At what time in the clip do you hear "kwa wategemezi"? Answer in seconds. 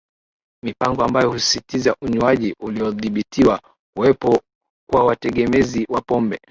4.89-5.85